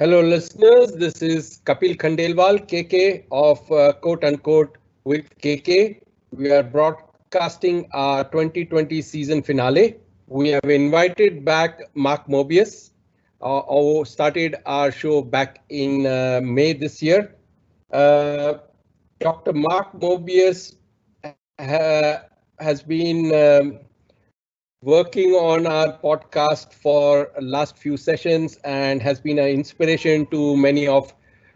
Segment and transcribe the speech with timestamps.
[0.00, 0.92] Hello, listeners.
[0.92, 6.00] This is Kapil Khandelwal, KK of uh, Quote Unquote with KK.
[6.30, 9.96] We are broadcasting our 2020 season finale.
[10.26, 12.92] We have invited back Mark Mobius,
[13.42, 17.36] uh, who started our show back in uh, May this year.
[17.92, 18.54] Uh,
[19.18, 19.52] Dr.
[19.52, 20.76] Mark Mobius
[21.58, 22.22] ha
[22.58, 23.78] has been um,
[24.82, 30.86] working on our podcast for last few sessions and has been an inspiration to many
[30.88, 31.12] of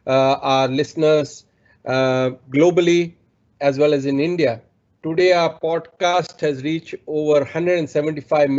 [0.07, 1.47] uh, our listeners
[1.87, 3.15] uh, globally
[3.61, 4.63] as well as in India.
[5.03, 8.51] Today, our podcast has reached over 175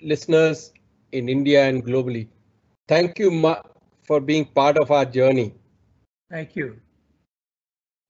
[0.00, 0.72] listeners
[1.12, 2.28] in India and globally.
[2.88, 3.60] Thank you Ma
[4.04, 5.54] for being part of our journey.
[6.30, 6.80] Thank you.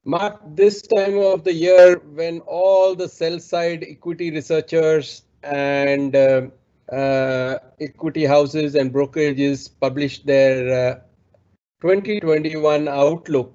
[0.05, 6.43] Mark, this time of the year when all the sell side equity researchers and uh,
[6.93, 11.01] uh, equity houses and brokerages published their uh,
[11.81, 13.53] 2021 outlook,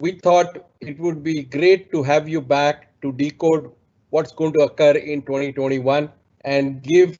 [0.00, 3.70] we thought it would be great to have you back to decode
[4.10, 6.10] what's going to occur in 2021
[6.44, 7.18] and give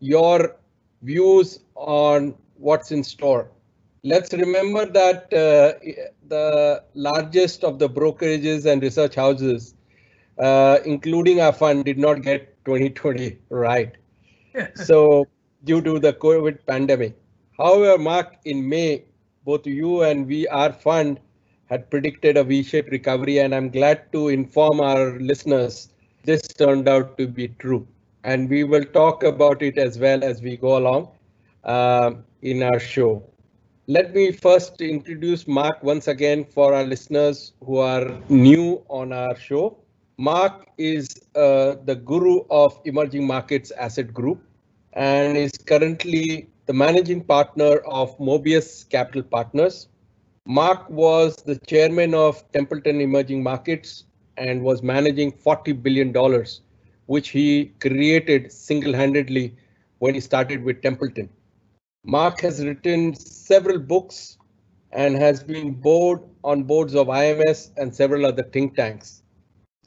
[0.00, 0.56] your
[1.02, 3.50] views on what's in store.
[4.04, 5.78] Let's remember that uh,
[6.28, 9.74] the largest of the brokerages and research houses,
[10.38, 13.96] uh, including our fund, did not get 2020 right.
[14.74, 15.26] so
[15.64, 17.16] due to the COVID pandemic.
[17.56, 19.04] However, Mark, in May,
[19.44, 21.20] both you and we, our fund,
[21.66, 25.88] had predicted a V-shaped recovery, and I'm glad to inform our listeners
[26.24, 27.86] this turned out to be true.
[28.24, 31.08] And we will talk about it as well as we go along
[31.64, 33.22] uh, in our show.
[33.86, 39.34] Let me first introduce Mark once again for our listeners who are new on our
[39.36, 39.78] show.
[40.20, 44.42] Mark is uh, the guru of Emerging Markets Asset Group
[44.94, 49.86] and is currently the managing partner of Mobius Capital Partners.
[50.44, 54.06] Mark was the chairman of Templeton Emerging Markets
[54.36, 56.12] and was managing $40 billion,
[57.06, 59.56] which he created single-handedly
[59.98, 61.28] when he started with Templeton.
[62.02, 64.36] Mark has written several books
[64.90, 69.22] and has been board on boards of IMS and several other think tanks.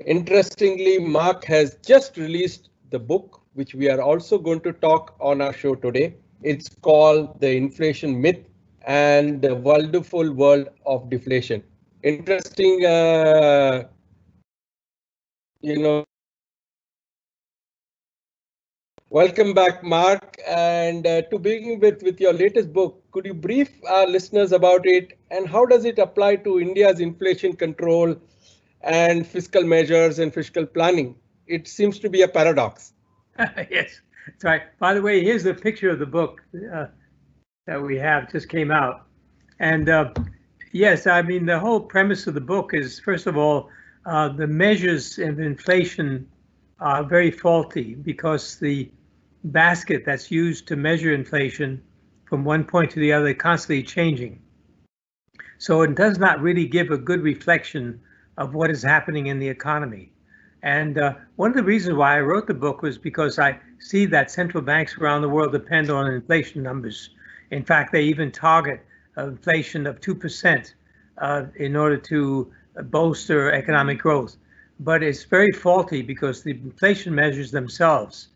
[0.05, 5.41] Interestingly, Mark has just released the book, which we are also going to talk on
[5.41, 6.15] our show today.
[6.43, 8.39] It's called The Inflation Myth
[8.85, 11.63] and the Wonderful World of Deflation.
[12.03, 13.83] Interesting, uh,
[15.61, 16.03] you know.
[19.11, 20.37] Welcome back, Mark.
[20.47, 24.87] And uh, to begin with, with your latest book, could you brief our listeners about
[24.87, 28.15] it and how does it apply to India's inflation control
[28.83, 31.15] and fiscal measures and fiscal planning.
[31.47, 32.93] It seems to be a paradox.
[33.39, 34.63] yes, that's right.
[34.79, 36.41] By the way, here's the picture of the book
[36.73, 36.87] uh,
[37.67, 39.05] that we have just came out.
[39.59, 40.13] And uh,
[40.71, 43.69] yes, I mean, the whole premise of the book is, first of all,
[44.05, 46.27] uh, the measures of inflation
[46.79, 48.89] are very faulty because the
[49.43, 51.81] basket that's used to measure inflation
[52.25, 54.41] from one point to the other constantly changing.
[55.57, 58.01] So it does not really give a good reflection
[58.41, 60.11] of what is happening in the economy.
[60.63, 64.05] And uh, one of the reasons why I wrote the book was because I see
[64.07, 67.11] that central banks around the world depend on inflation numbers.
[67.51, 68.83] In fact, they even target
[69.17, 70.73] inflation of 2%
[71.19, 72.51] uh, in order to
[72.85, 74.37] bolster economic growth.
[74.79, 78.29] But it's very faulty because the inflation measures themselves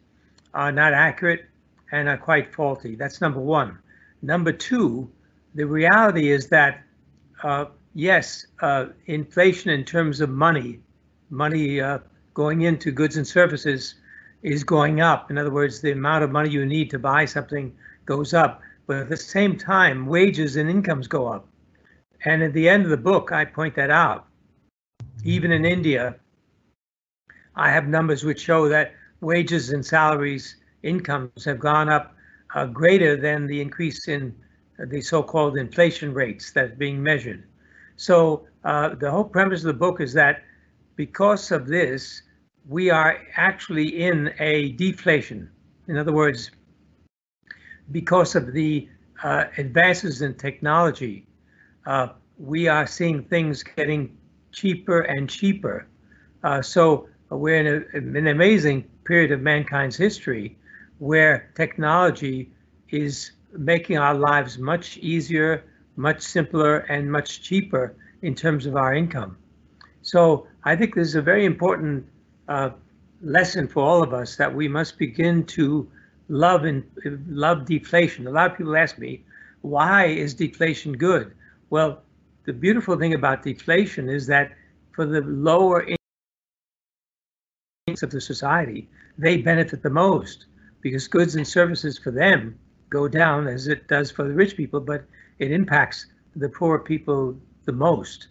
[0.53, 1.45] are not accurate
[1.91, 2.95] and are quite faulty.
[2.95, 3.79] That's number one.
[4.21, 5.09] Number two,
[5.55, 6.83] the reality is that
[7.43, 7.65] uh,
[7.95, 10.79] yes, uh, inflation in terms of money,
[11.31, 11.99] money uh,
[12.35, 13.95] going into goods and services
[14.43, 15.31] is going up.
[15.31, 17.73] In other words, the amount of money you need to buy something
[18.05, 18.61] goes up.
[18.85, 21.47] But at the same time, wages and incomes go up.
[22.25, 24.27] And at the end of the book, I point that out.
[25.23, 26.15] Even in India,
[27.55, 32.13] I have numbers which show that wages and salaries, incomes have gone up
[32.53, 34.35] uh, greater than the increase in
[34.77, 37.47] the so-called inflation rates that are being measured.
[37.95, 40.43] So uh, the whole premise of the book is that
[40.95, 42.21] because of this,
[42.67, 45.49] we are actually in a deflation.
[45.87, 46.51] In other words,
[47.91, 48.89] because of the
[49.23, 51.27] uh, advances in technology,
[51.85, 52.07] uh,
[52.37, 54.17] we are seeing things getting
[54.51, 55.87] cheaper and cheaper.
[56.43, 60.57] Uh, so we're in, a, in an amazing period of mankind's history
[60.99, 62.51] where technology
[62.89, 65.63] is making our lives much easier,
[65.95, 69.37] much simpler and much cheaper in terms of our income.
[70.01, 72.05] So I think this is a very important
[72.47, 72.71] uh,
[73.21, 75.89] lesson for all of us that we must begin to
[76.27, 76.83] love and
[77.27, 78.27] love deflation.
[78.27, 79.23] A lot of people ask me,
[79.61, 81.33] why is deflation good?
[81.69, 82.01] Well,
[82.45, 84.51] the beautiful thing about deflation is that
[84.91, 85.81] for the lower
[87.87, 88.87] incomes of the society,
[89.17, 90.45] they benefit the most
[90.81, 92.59] because goods and services for them
[92.89, 95.05] go down as it does for the rich people, but
[95.39, 98.27] it impacts the poor people the most.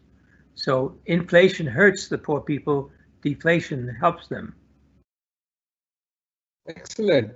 [0.54, 2.90] So inflation hurts the poor people,
[3.22, 4.54] deflation helps them.
[6.66, 7.32] Excellent.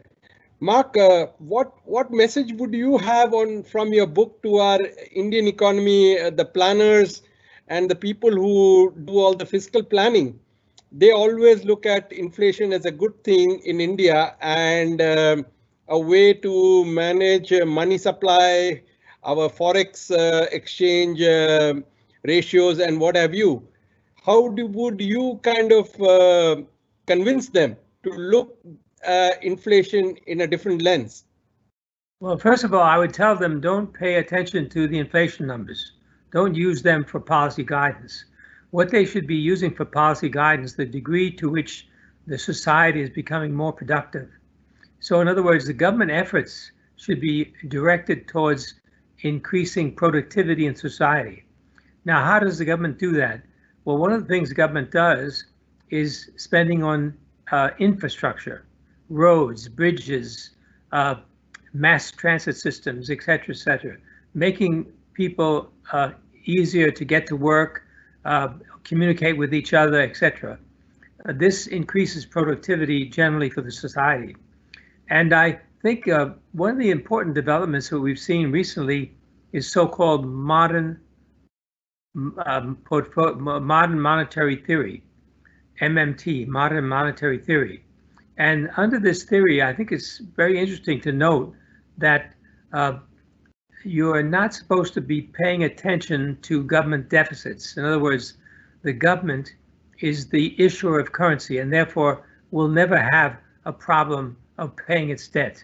[0.61, 4.81] Mark, uh, what what message would you have on from your book to our
[5.13, 7.23] Indian economy, uh, the planners,
[7.69, 10.41] and the people who do all the fiscal planning?
[10.91, 15.47] They always look at inflation as a good thing in India and um,
[15.89, 18.83] a way to manage uh, money supply,
[19.29, 21.75] our forex uh, exchange uh,
[22.25, 23.63] ratios, and what have you.
[24.25, 26.63] How do, would you kind of uh,
[27.07, 28.59] convince them to look
[29.43, 31.25] inflation in a different lens?
[32.21, 35.93] Well, first of all, I would tell them don't pay attention to the inflation numbers.
[36.33, 38.25] Don't use them for policy guidance.
[38.71, 41.87] What they should be using for policy guidance, the degree to which
[42.27, 44.29] the society is becoming more productive.
[45.01, 48.75] So in other words, the government efforts should be directed towards
[49.21, 51.45] increasing productivity in society.
[52.05, 53.43] Now, how does the government do that?
[53.85, 55.45] Well, one of the things the government does
[55.91, 57.17] is spending on
[57.51, 58.65] uh, infrastructure
[59.09, 60.51] roads, bridges,
[60.93, 61.17] uh,
[61.73, 63.97] mass transit systems, et cetera, et cetera,
[64.35, 66.11] making people uh,
[66.45, 67.85] easier to get to work,
[68.25, 68.49] uh,
[68.85, 70.59] communicate with each other, et cetera.
[71.27, 74.37] Uh, this increases productivity generally for the society.
[75.11, 79.15] And I think uh, one of the important developments that we've seen recently
[79.53, 81.01] is so-called modern
[82.47, 82.79] um,
[83.41, 85.05] modern monetary theory,
[85.81, 87.85] MMT, modern monetary theory.
[88.39, 91.55] And under this theory, I think it's very interesting to note
[91.99, 92.35] that
[92.73, 92.99] uh,
[93.85, 97.77] you are not supposed to be paying attention to government deficits.
[97.77, 98.35] In other words,
[98.83, 99.55] the government
[100.01, 105.29] is the issuer of currency and therefore will never have a problem of paying its
[105.29, 105.63] debt.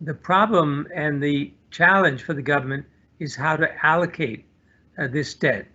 [0.00, 2.86] The problem and the challenge for the government
[3.18, 4.46] is how to allocate
[4.98, 5.66] uh, this debt.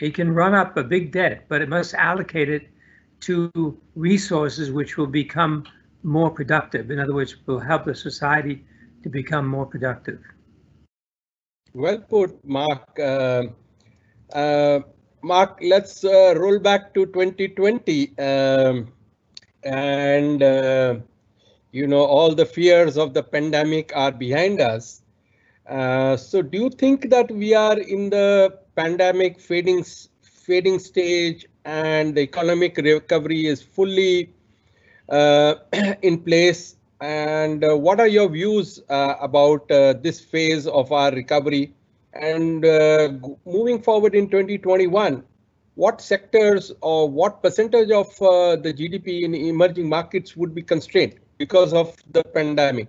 [0.00, 2.68] It can run up a big debt, but it must allocate it
[3.20, 5.64] to resources which will become
[6.02, 6.90] more productive.
[6.90, 8.64] In other words, will help the society
[9.02, 10.20] to become more productive.
[11.72, 12.98] Well put, Mark.
[12.98, 13.44] Uh,
[14.32, 14.80] uh,
[15.22, 18.92] Mark, let's uh, roll back to 2020 um,
[19.62, 20.96] and uh,
[21.74, 25.02] you know all the fears of the pandemic are behind us.
[25.68, 29.84] Uh, so do you think that we are in the pandemic fading
[30.22, 34.32] fading stage and the economic recovery is fully
[35.08, 35.54] uh,
[36.02, 36.76] in place?
[37.00, 41.74] And uh, what are your views uh, about this phase of our recovery?
[42.12, 42.62] And
[43.44, 45.24] moving forward in 2021,
[45.74, 51.18] what sectors or what percentage of uh, the GDP in emerging markets would be constrained
[51.44, 52.88] because of the pandemic?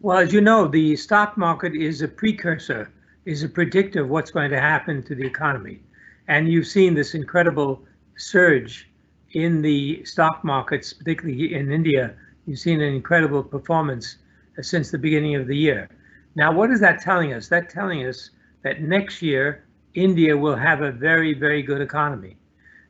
[0.00, 2.92] Well, as you know, the stock market is a precursor,
[3.24, 5.80] is a predictor of what's going to happen to the economy.
[6.28, 7.72] And you've seen this incredible
[8.16, 8.88] surge
[9.32, 12.14] in the stock markets, particularly in India.
[12.46, 14.06] You've seen an incredible performance
[14.56, 15.88] uh, since the beginning of the year.
[16.36, 17.48] Now, what is that telling us?
[17.48, 18.30] That telling us
[18.62, 22.36] that next year, India will have a very, very good economy.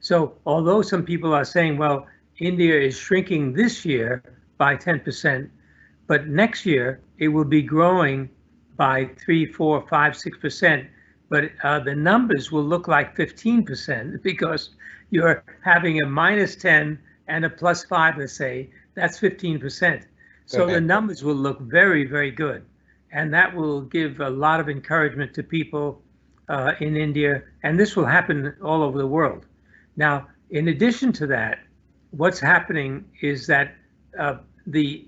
[0.01, 2.07] So although some people are saying, well,
[2.41, 4.23] India is shrinking this year
[4.59, 5.49] by 10%,
[6.07, 8.29] but next year it will be growing
[8.77, 10.89] by three, four, five, six percent
[11.31, 14.71] but uh, the numbers will look like 15% because
[15.11, 20.05] you're having a minus 10 and a plus 5, let's say, that's 15%.
[20.45, 20.75] So okay.
[20.75, 22.67] the numbers will look very, very good.
[23.13, 26.03] And that will give a lot of encouragement to people
[26.49, 27.43] uh, in India.
[27.63, 29.47] And this will happen all over the world.
[29.97, 31.61] Now, in addition to that,
[32.11, 33.75] what's happening is that
[34.19, 34.37] uh,
[34.67, 35.07] the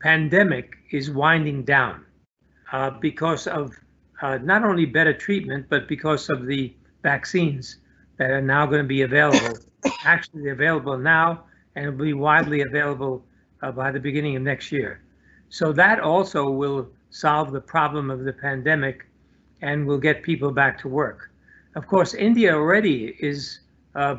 [0.00, 2.04] pandemic is winding down
[2.72, 3.72] uh, because of
[4.22, 7.78] uh, not only better treatment, but because of the vaccines
[8.18, 9.58] that are now going to be available,
[10.04, 11.44] actually available now,
[11.74, 13.24] and will be widely available
[13.62, 15.02] uh, by the beginning of next year.
[15.48, 19.06] So that also will solve the problem of the pandemic
[19.62, 21.30] and will get people back to work.
[21.74, 23.60] Of course, India already is
[23.94, 24.16] uh,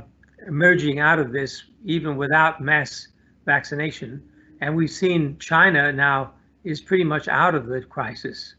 [0.47, 3.07] emerging out of this even without mass
[3.45, 4.21] vaccination.
[4.61, 6.33] And we've seen China now
[6.63, 8.55] is pretty much out of the crisis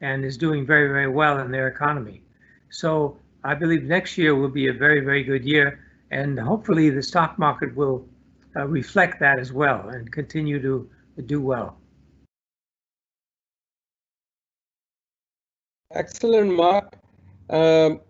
[0.00, 2.22] and is doing very, very well in their economy.
[2.70, 7.02] So I believe next year will be a very, very good year, and hopefully the
[7.02, 8.06] stock market will
[8.56, 10.88] uh, reflect that as well and continue to
[11.26, 11.78] do well.
[15.92, 16.98] Excellent, Mark.
[17.50, 18.00] Um,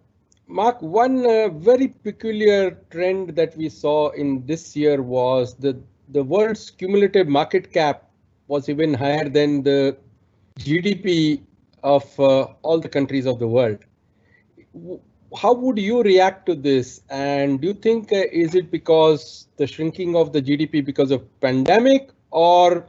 [0.50, 5.78] Mark, one uh, very peculiar trend that we saw in this year was the,
[6.08, 8.08] the world's cumulative market cap
[8.46, 9.94] was even higher than the
[10.58, 11.42] GDP
[11.82, 13.78] of uh, all the countries of the world.
[15.36, 17.02] How would you react to this?
[17.10, 21.22] And do you think uh, is it because the shrinking of the GDP because of
[21.40, 22.86] pandemic or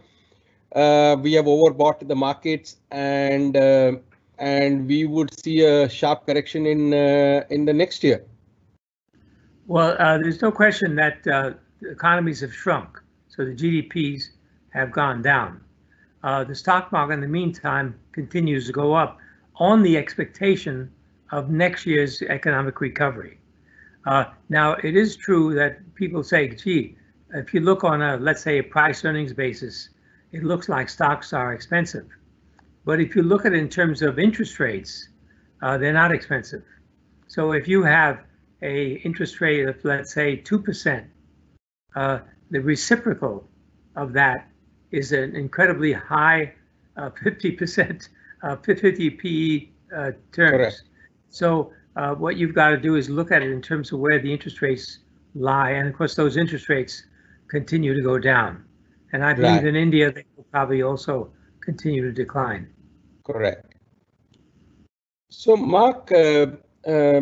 [0.74, 3.94] uh, we have overbought the markets and uh,
[4.40, 8.24] and we would see a sharp correction in uh, in the next year.
[9.68, 14.30] Well, uh, there's no question that uh, economies have shrunk, so the GDPs
[14.72, 15.62] have gone down.
[16.24, 19.20] The stock market, in the meantime, continues to go up
[19.56, 20.92] on the expectation
[21.32, 23.40] of next year's economic recovery.
[24.06, 26.96] Uh, now, it is true that people say, gee,
[27.34, 29.90] if you look on a, let's say, a price earnings basis,
[30.32, 32.08] it looks like stocks are expensive.
[32.90, 35.10] But if you look at it in terms of interest rates,
[35.62, 36.64] uh, they're not expensive.
[37.28, 38.22] So if you have
[38.64, 41.06] a interest rate of let's say two percent,
[41.96, 43.48] uh, the reciprocal
[43.96, 44.48] of that
[44.90, 46.52] is an incredibly high
[46.98, 48.10] uh, 50%
[48.42, 50.52] uh, 50 PE uh, terms.
[50.58, 50.84] Correct.
[51.30, 54.18] So uh, what you've got to do is look at it in terms of where
[54.20, 54.98] the interest rates
[55.36, 57.04] lie, and of course those interest rates
[57.50, 58.66] continue to go down.
[59.14, 59.68] And I believe right.
[59.68, 61.30] in India they will probably also
[61.62, 62.68] continue to decline.
[63.30, 63.76] Correct.
[65.30, 66.48] So, Mark, uh,
[66.86, 67.22] uh,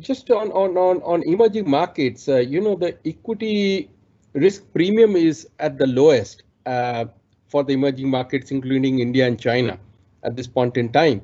[0.00, 3.90] just on, on, on, on emerging markets, uh, you know, the equity
[4.32, 7.06] risk premium is at the lowest uh,
[7.46, 9.78] for the emerging markets, including India and China
[10.24, 11.22] at this point in time.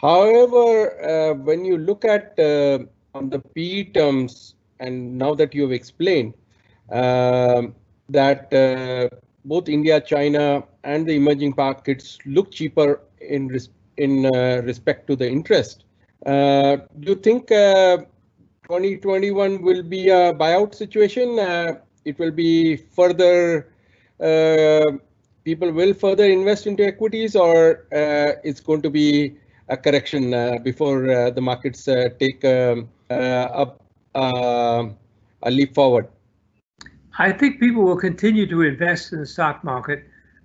[0.00, 2.78] However, uh, when you look at uh,
[3.14, 6.34] on the PE terms, and now that you have explained
[6.90, 7.74] um,
[8.08, 8.50] that
[9.44, 15.16] both India, China, and the emerging markets look cheaper in res in uh, respect to
[15.16, 15.84] the interest.
[16.26, 21.38] Uh, do you think 2021 uh, will be a buyout situation?
[22.04, 23.68] it will be further
[25.42, 27.86] people will further invest into equities or
[28.44, 29.38] it's going to be
[29.68, 30.30] a correction
[30.62, 31.88] before the markets
[32.20, 32.90] take um,
[35.44, 36.08] a leap forward?
[37.18, 40.04] I think people will continue to invest in the stock market.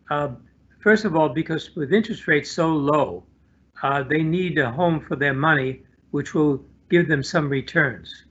[0.09, 0.29] Uh,
[0.79, 3.23] first of all, because with interest rates so low,
[3.83, 8.25] uh, they need a home for their money, which will give them some returns,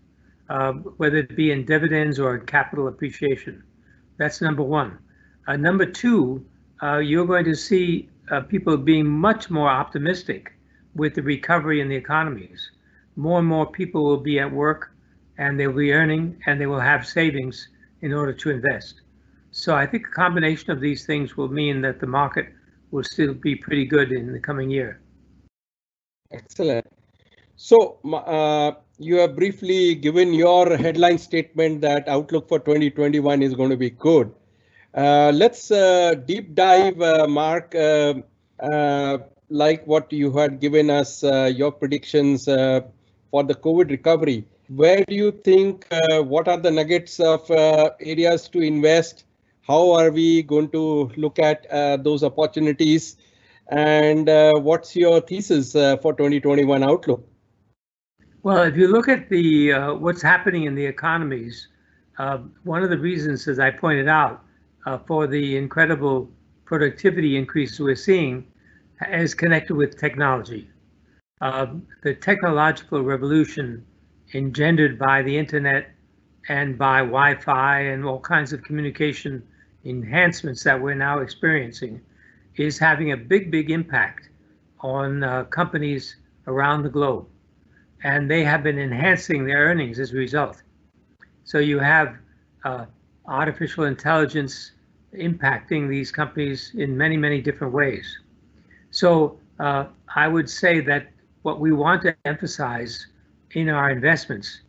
[0.51, 3.63] uh, whether it be in dividends or in capital appreciation.
[4.19, 4.99] That's number one.
[5.47, 6.45] Uh, number two,
[6.83, 10.53] uh, you're going to see uh, people being much more optimistic
[10.95, 12.71] with the recovery in the economies.
[13.17, 14.93] More and more people will be at work
[15.39, 17.69] and they'll be earning and they will have savings
[18.03, 19.01] in order to invest.
[19.51, 22.47] So I think a combination of these things will mean that the market
[22.91, 25.01] will still be pretty good in the coming year.
[26.31, 26.87] Excellent.
[27.57, 33.71] So uh, you have briefly given your headline statement that outlook for 2021 is going
[33.71, 34.33] to be good.
[34.95, 38.15] Uh, let's uh, deep dive, uh, Mark, uh,
[38.61, 39.19] uh,
[39.51, 45.33] like what you had given us, your predictions for the COVID recovery where do you
[45.33, 49.25] think, what are the nuggets of areas to invest?
[49.69, 53.19] How are we going to look at uh, those opportunities?
[53.69, 57.29] And uh, what's your thesis uh, for 2021 outlook?
[58.43, 61.69] Well, if you look at the uh, what's happening in the economies,
[62.65, 64.43] one of the reasons, as I pointed out,
[65.07, 66.31] for the incredible
[66.65, 68.47] productivity increase we're seeing
[69.11, 70.71] is connected with technology.
[71.43, 73.85] the technological revolution
[74.33, 75.91] engendered by the internet
[76.49, 79.43] and by Wi-Fi and all kinds of communication
[79.89, 82.01] enhancements that we're now experiencing
[82.57, 84.29] is having a big, big impact
[84.81, 86.17] on uh, companies
[86.47, 87.27] around the globe.
[88.05, 90.63] And they have been enhancing their earnings as a result.
[91.45, 92.17] So you have
[92.65, 92.87] uh,
[93.27, 94.73] artificial intelligence
[95.15, 98.19] impacting these companies in many, many different ways.
[98.91, 101.09] So uh, I would say that
[101.43, 103.07] what we want to emphasize
[103.53, 104.61] in our investments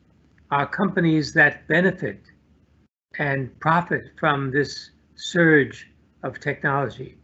[0.52, 2.22] are companies that benefit
[3.18, 5.92] and profit from this surge
[6.24, 7.18] of technology.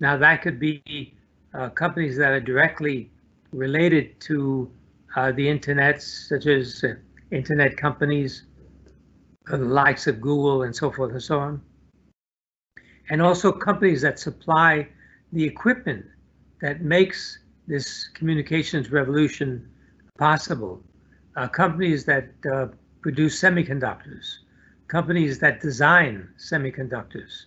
[0.00, 1.14] Now, that could be
[1.54, 3.10] uh, companies that are directly
[3.52, 4.70] related to
[5.16, 6.94] uh, the internet, such as uh,
[7.30, 8.44] internet companies,
[9.50, 11.62] uh, the likes of Google and so forth and so on.
[13.10, 14.88] And also companies that supply
[15.32, 16.06] the equipment
[16.60, 19.68] that makes this communications revolution
[20.18, 20.82] possible.
[21.36, 22.66] Uh, companies that uh,
[23.00, 24.38] produce semiconductors,
[24.88, 27.44] companies that design semiconductors,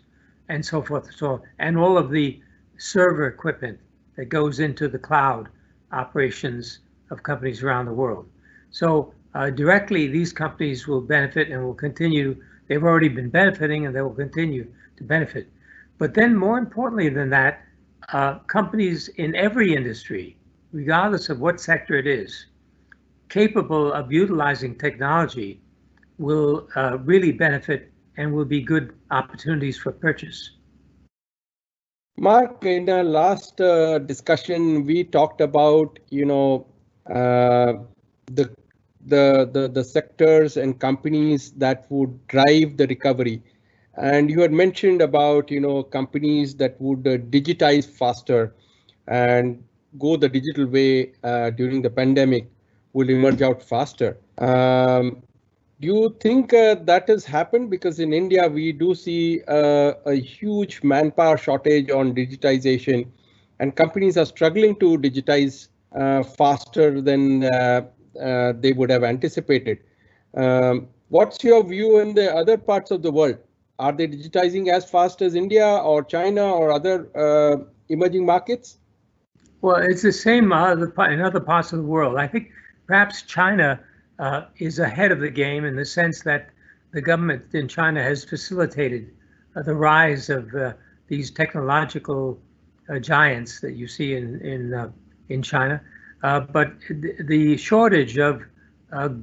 [0.50, 1.13] and so forth.
[1.15, 2.39] So, and all of the
[2.77, 3.79] server equipment
[4.15, 5.50] that goes into the cloud
[5.91, 6.79] operations
[7.10, 8.29] of companies around the world.
[8.69, 12.41] So uh, directly, these companies will benefit and will continue.
[12.67, 15.50] They've already been benefiting and they will continue to benefit.
[15.98, 17.62] But then, more importantly than that,
[18.10, 20.38] uh, companies in every industry,
[20.71, 22.48] regardless of what sector it is,
[23.29, 25.62] capable of utilizing technology
[26.21, 30.51] will uh, really benefit and will be good opportunities for purchase.
[32.17, 36.67] Mark, in our last uh, discussion, we talked about, you know,
[37.09, 37.73] uh,
[38.27, 38.53] the,
[39.05, 43.41] the, the, the sectors and companies that would drive the recovery.
[43.97, 48.53] And you had mentioned about, you know, companies that would uh, digitize faster
[49.07, 49.63] and
[49.97, 52.49] go the digital way uh, during the pandemic
[52.93, 54.17] will emerge out faster.
[54.37, 55.23] Um,
[55.81, 57.71] do you think uh, that has happened?
[57.71, 63.07] Because in India, we do see uh, a huge manpower shortage on digitization,
[63.59, 67.81] and companies are struggling to digitize uh, faster than uh,
[68.21, 69.79] uh, they would have anticipated.
[70.38, 73.38] Um, what's your view in the other parts of the world?
[73.79, 78.77] Are they digitizing as fast as India or China or other uh, emerging markets?
[79.61, 82.17] Well, it's the same in other parts of the world.
[82.17, 82.51] I think
[82.85, 83.79] perhaps China
[84.21, 86.49] uh, is ahead of the game in the sense that
[86.91, 89.11] the government in China has facilitated
[89.55, 90.73] uh, the rise of uh,
[91.07, 92.39] these technological
[92.87, 94.89] uh, giants that you see in in uh,
[95.29, 95.81] in China.
[96.23, 96.71] Uh, but
[97.19, 98.43] the shortage of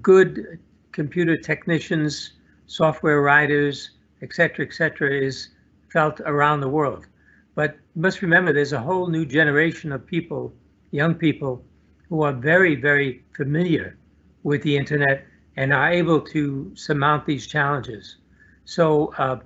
[0.03, 0.59] good
[0.91, 2.33] computer technicians,
[2.67, 3.91] software writers,
[4.21, 5.51] et cetera, et cetera, is
[5.93, 7.07] felt around the world.
[7.55, 10.53] But must remember, there's a whole new generation of people,
[10.91, 11.63] young people,
[12.09, 13.97] who are very, very familiar
[14.43, 15.27] with the internet
[15.57, 18.17] and are able to surmount these challenges.
[18.65, 19.41] So uh,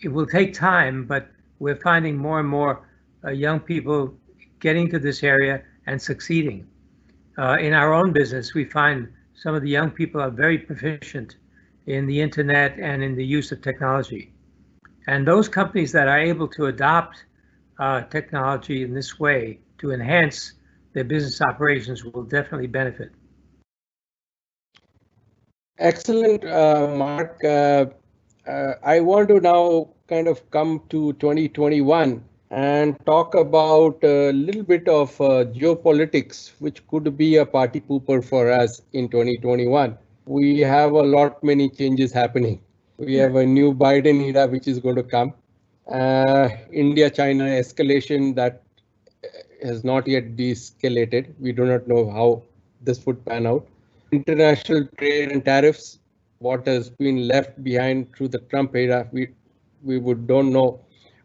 [0.00, 1.28] it will take time, but
[1.58, 2.88] we're finding more and more
[3.24, 4.14] uh, young people
[4.60, 6.66] getting to this area and succeeding.
[7.38, 11.36] Uh, in our own business, we find some of the young people are very proficient
[11.86, 14.32] in the internet and in the use of technology.
[15.06, 17.24] And those companies that are able to adopt
[17.78, 20.54] uh, technology in this way to enhance
[20.92, 23.10] their business operations will definitely benefit.
[25.78, 27.42] Excellent, uh, Mark.
[27.44, 27.86] Uh,
[28.46, 34.62] uh, I want to now kind of come to 2021 and talk about a little
[34.62, 39.96] bit of uh, geopolitics, which could be a party pooper for us in 2021.
[40.26, 42.60] We have a lot many changes happening.
[42.98, 45.32] We have a new Biden era, which is going to come.
[45.90, 48.62] Uh, India-China escalation that
[49.62, 51.34] has not yet de-escalated.
[51.40, 52.42] We do not know how
[52.82, 53.66] this would pan out
[54.16, 55.98] international trade and tariffs,
[56.38, 59.28] what has been left behind through the Trump era, we
[59.82, 60.80] we would don't know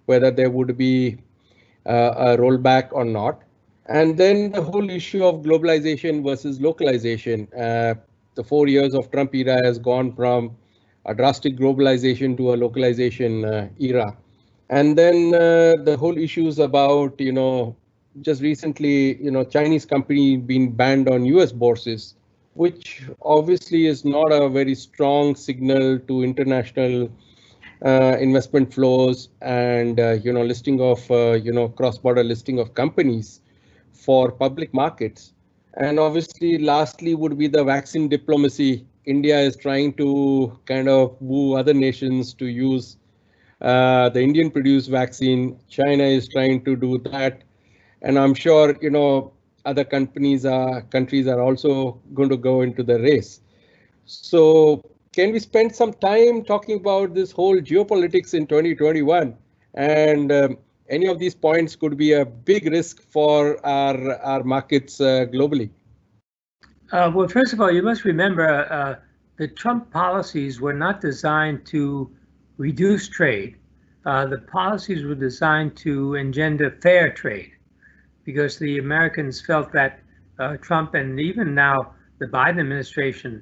[0.06, 1.18] whether there would be
[1.86, 3.44] uh, a rollback or not.
[3.88, 7.48] And then the whole issue of globalization versus localization.
[7.54, 7.96] Uh,
[8.36, 10.56] the four years of Trump era has gone from
[11.06, 14.18] a drastic globalization to a localization uh, era.
[14.70, 17.76] And then uh, the whole issues about, you know,
[18.22, 22.16] just recently, you know, Chinese company being banned on US bourses
[22.60, 27.10] which obviously is not a very strong signal to international
[27.86, 32.74] uh, investment flows and uh, you know listing of uh, you know cross-border listing of
[32.74, 33.42] companies
[33.94, 35.34] for public markets.
[35.76, 38.86] And obviously lastly would be the vaccine diplomacy.
[39.06, 42.98] India is trying to kind of woo other nations to use
[43.62, 45.60] uh, the indian produced vaccine.
[45.70, 47.44] China is trying to do that.
[48.02, 49.34] And i'm sure you know
[49.70, 51.74] other companies are countries are also
[52.14, 53.42] going to go into the race.
[54.06, 59.36] So can we spend some time talking about this whole geopolitics in 2021
[59.74, 60.58] and um,
[60.90, 65.70] any of these points could be a big risk for our our markets uh, globally.
[66.92, 68.48] Uh, well first of all you must remember
[68.80, 68.96] uh,
[69.38, 72.10] the trump policies were not designed to
[72.58, 73.56] reduce trade.
[74.06, 77.52] Uh, the policies were designed to engender fair trade
[78.32, 80.02] because the Americans felt that
[80.38, 83.42] uh, Trump and even now the Biden administration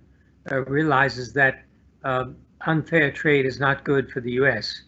[0.49, 1.65] uh, realizes that
[2.05, 2.25] uh,
[2.61, 4.83] unfair trade is not good for the U.S.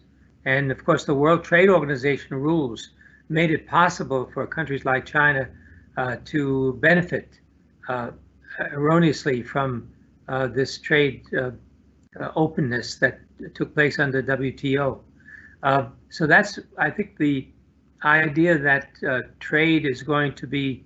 [0.46, 2.80] And of course, the World Trade Organization rules
[3.28, 5.50] made it possible for countries like China
[5.98, 7.38] uh, to benefit
[7.90, 8.12] uh,
[8.72, 9.86] erroneously from
[10.28, 11.26] uh, this trade
[12.34, 13.20] openness that
[13.54, 14.98] took place under WTO.
[16.08, 17.48] so that's, I think, the
[18.04, 20.84] idea that uh, trade is going to be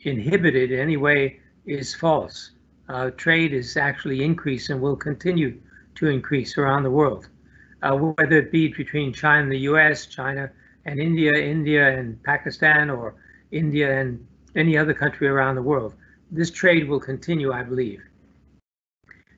[0.00, 2.52] inhibited in any way is false.
[2.88, 5.60] Uh, trade is actually increased and will continue
[5.96, 7.28] to increase around the world,
[7.82, 10.50] uh, whether it be between China and the US, China
[10.84, 13.14] and India, India and Pakistan, or
[13.50, 14.24] India and
[14.54, 15.94] any other country around the world.
[16.30, 18.02] This trade will continue, I believe.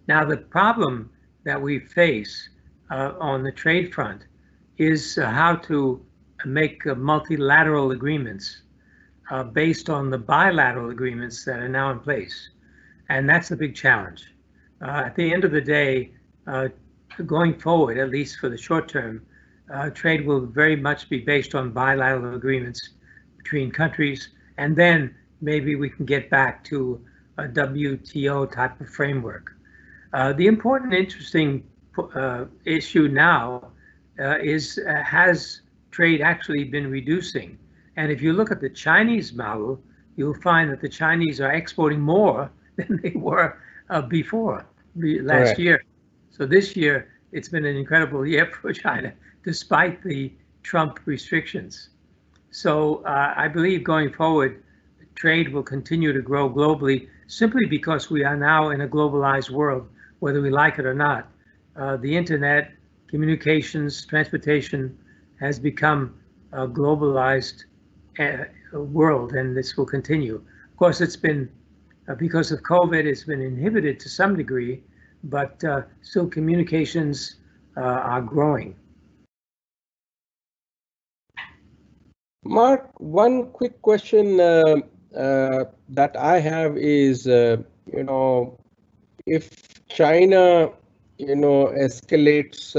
[0.06, 1.10] Now, the problem
[1.44, 2.48] that we face
[2.90, 4.22] uh, on the trade front
[4.78, 6.00] is how to
[6.44, 8.62] make uh, multilateral agreements
[9.30, 12.50] uh, based on the bilateral agreements that are now in place.
[13.08, 14.24] And that's the big challenge.
[14.80, 16.12] Uh, at the end of the day,
[16.46, 16.68] uh,
[17.26, 19.24] going forward, at least for the short term,
[19.72, 22.90] uh, trade will very much be based on bilateral agreements
[23.36, 27.00] between countries, and then maybe we can get back to
[27.38, 29.52] a WTO type of framework.
[30.12, 31.64] Uh, the important, interesting
[32.64, 33.70] issue now
[34.18, 37.58] is has trade actually been reducing?
[37.96, 39.80] And if you look at the Chinese model,
[40.16, 43.58] you'll find that the Chinese are exporting more than they were
[43.90, 45.82] uh, before last year.
[46.30, 49.12] So this year, it's been an incredible year for China,
[49.44, 51.90] despite the Trump restrictions.
[52.50, 54.62] So uh, I believe going forward,
[55.14, 59.88] trade will continue to grow globally simply because we are now in a globalized world,
[60.20, 61.28] whether we like it or not.
[61.76, 62.72] Uh, the internet,
[63.08, 64.96] communications, transportation
[65.40, 66.14] has become
[66.52, 67.64] a globalized
[68.18, 70.36] uh, world, and this will continue.
[70.36, 71.50] Of course, it's been
[72.08, 74.82] uh, because of COVID, it's been inhibited to some degree,
[75.24, 77.36] but uh, still communications
[77.76, 78.74] uh, are growing.
[82.44, 84.76] Mark, one quick question uh,
[85.14, 88.58] uh, that I have is, you know,
[89.26, 89.50] if
[89.88, 90.70] China,
[91.18, 92.74] you know, escalates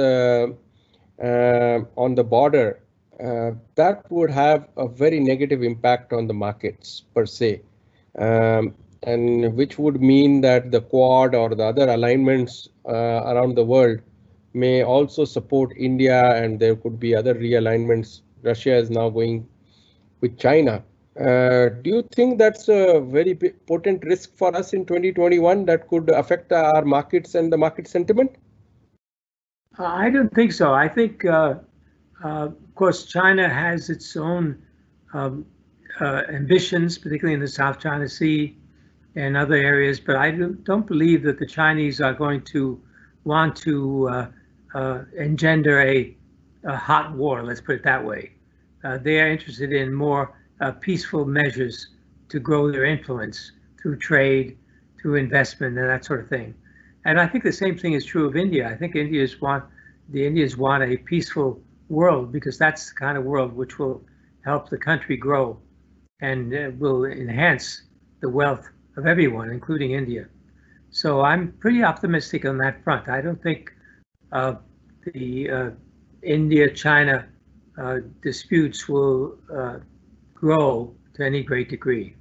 [1.20, 2.80] on the border,
[3.76, 7.62] that would have a very negative impact on the markets per se.
[8.18, 13.64] Um, and which would mean that the Quad or the other alignments uh, around the
[13.64, 14.00] world
[14.54, 18.22] may also support India and there could be other realignments.
[18.44, 19.48] Russia is now going
[20.22, 20.84] with China.
[21.20, 23.36] Uh, do you think that's a very
[23.68, 28.32] potent risk for us in 2021 that could affect our markets and the market sentiment?
[29.86, 30.74] I don't think so.
[30.74, 31.56] I think, uh,
[32.24, 34.62] uh, of course, China has its own
[35.14, 35.46] um,
[36.02, 38.58] uh, ambitions, particularly in the South China Sea
[39.16, 42.82] and other areas, but I don't believe that the Chinese are going to
[43.24, 44.28] want to uh,
[44.74, 46.16] uh, engender a,
[46.64, 48.32] a, hot war, let's put it that way.
[48.84, 50.36] Uh, they are interested in more
[50.80, 51.88] peaceful measures
[52.30, 54.58] to grow their influence through trade,
[55.02, 56.54] through investment, and that sort of thing.
[57.06, 58.68] And I think the same thing is true of India.
[58.68, 59.64] I think Indians want
[60.10, 64.04] the Indians want a peaceful world because that's the kind of world which will
[64.44, 65.60] help the country grow
[66.22, 67.84] and uh, will enhance
[68.22, 70.28] the wealth of everyone, including India.
[70.92, 73.08] So I'm pretty optimistic on that front.
[73.08, 73.72] I don't think
[74.32, 74.56] uh,
[75.14, 75.70] the uh,
[76.24, 77.28] India-China
[77.78, 79.78] uh, disputes will uh,
[80.34, 82.16] grow to any great degree.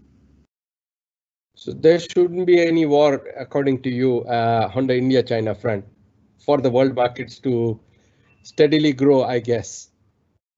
[1.58, 5.84] So there shouldn't be any war, according to you, uh, on the India-China front
[6.38, 7.80] for the world markets to
[8.44, 9.90] steadily grow, I guess.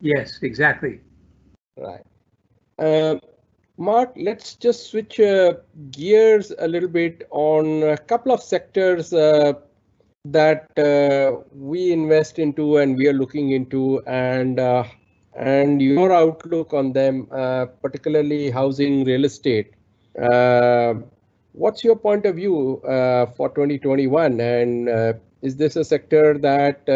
[0.02, 1.00] Yes, exactly.
[1.78, 2.04] Right.
[2.78, 3.18] Um,
[3.78, 5.54] Mark, let's just switch uh,
[5.90, 9.54] gears a little bit on a couple of sectors uh,
[10.26, 14.84] that uh, we invest into and we are looking into and uh,
[15.34, 19.72] and your outlook on them, uh, particularly housing, real estate.
[20.18, 20.94] Uh,
[21.52, 22.80] what's your point of view
[23.36, 24.88] for 2021 and
[25.42, 26.86] is this a sector that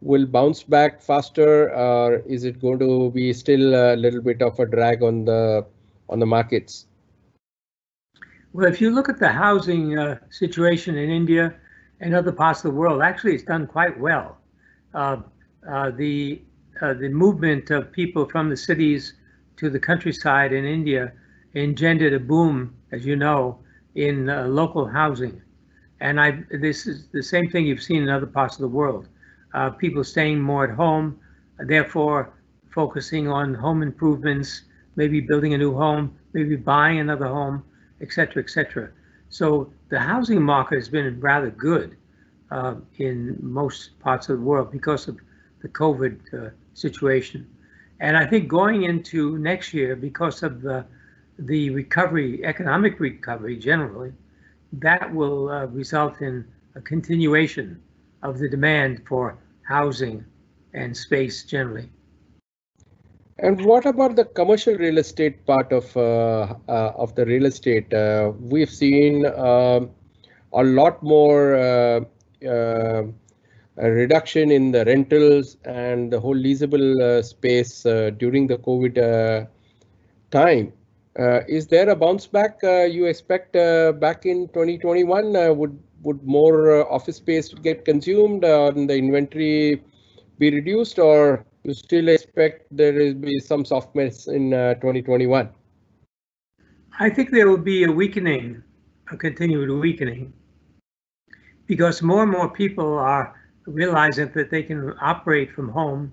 [0.00, 4.58] will bounce back faster or is it going to be still a little bit of
[4.60, 5.64] a drag on the
[6.08, 6.86] on the markets?
[8.52, 11.54] Well, if you look at the housing uh, situation in India
[12.00, 14.38] and other parts of the world, actually it's done quite well.
[14.92, 15.22] Uh,
[15.68, 16.42] uh, the
[16.80, 19.14] uh, the movement of people from the cities
[19.56, 21.12] to the countryside in India
[21.54, 23.58] engendered a boom, as you know,
[23.94, 25.40] in uh, local housing.
[26.00, 29.08] And I, this is the same thing you've seen in other parts of the world
[29.54, 31.18] uh, people staying more at home,
[31.58, 32.34] therefore
[32.70, 34.62] focusing on home improvements,
[34.96, 37.62] maybe building a new home, maybe buying another home,
[38.00, 38.90] etc., etc.
[39.28, 41.96] So the housing market has been rather good
[42.50, 45.18] uh, in most parts of the world because of
[45.62, 47.48] the COVID uh, situation.
[48.00, 50.84] And I think going into next year, because of the,
[51.38, 54.12] the recovery, economic recovery generally,
[54.72, 56.44] that will uh, result in
[56.74, 57.80] a continuation
[58.22, 60.24] of the demand for housing
[60.72, 61.88] and space generally.
[63.38, 67.92] And what about the commercial real estate part of uh, uh, of the real estate?
[67.92, 69.90] Uh, we've seen um,
[70.52, 72.00] a lot more uh,
[72.46, 73.02] uh,
[73.76, 79.48] reduction in the rentals and the whole leasable space during the COVID
[80.30, 80.72] time.
[81.18, 85.36] Uh, is there a bounce back uh, you expect uh, back in 2021?
[85.36, 89.82] Uh, would would more office space get consumed and the inventory
[90.38, 95.48] be reduced, or you still expect there will be some softness in 2021?
[97.00, 98.62] I think there will be a weakening,
[99.10, 100.34] a continued weakening,
[101.66, 103.34] because more and more people are
[103.66, 106.12] realizing that they can operate from home,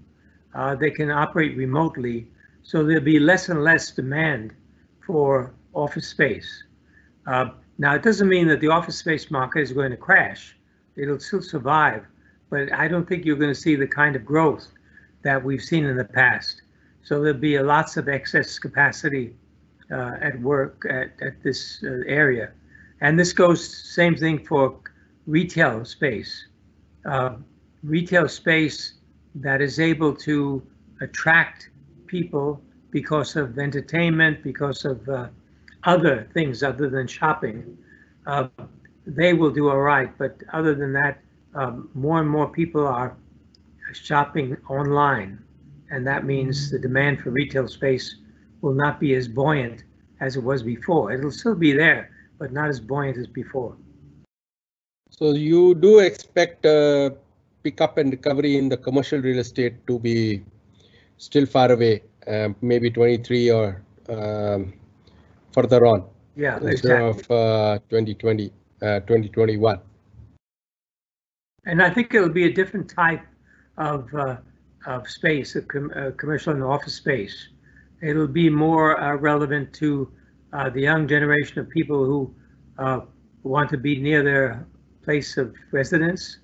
[0.55, 2.27] uh, they can operate remotely,
[2.63, 4.53] so there'll be less and less demand
[5.05, 6.63] for office space.
[7.27, 10.55] Uh, now, it doesn't mean that the office space market is going to crash.
[10.95, 12.05] It'll still survive,
[12.49, 14.67] but I don't think you're going to see the kind of growth
[15.23, 16.61] that we've seen in the past.
[17.03, 19.35] So there'll be lots of excess capacity
[19.91, 22.51] uh, at work at, at this uh, area.
[23.01, 24.77] And this goes same thing for
[25.25, 26.45] retail space.
[27.05, 27.35] Uh,
[27.83, 28.93] retail space
[29.35, 30.61] that is able to
[31.01, 31.69] attract
[32.05, 32.61] people
[32.91, 35.27] because of entertainment, because of uh,
[35.83, 37.77] other things other than shopping,
[38.27, 38.47] uh,
[39.05, 40.15] they will do all right.
[40.17, 41.19] But other than that,
[41.55, 43.15] um, more and more people are
[43.93, 45.39] shopping online.
[45.89, 48.15] And that means the demand for retail space
[48.61, 49.83] will not be as buoyant
[50.19, 51.11] as it was before.
[51.11, 53.75] It'll still be there, but not as buoyant as before.
[55.09, 57.13] So you do expect a
[57.63, 60.43] pickup and recovery in the commercial real estate to be
[61.17, 62.01] still far away,
[62.61, 64.73] maybe 23 or um,
[65.53, 66.05] further on.
[66.35, 67.09] Yeah, exactly.
[67.09, 69.79] of uh, 2020, uh, 2021.
[71.65, 73.21] And I think it'll be a different type
[73.77, 74.37] of uh,
[74.87, 77.49] of space, a com commercial and office space.
[78.01, 80.11] It'll be more uh, relevant to
[80.53, 82.33] uh, the young generation of people who
[82.79, 83.01] uh,
[83.43, 84.65] want to be near their
[85.03, 86.39] place of residence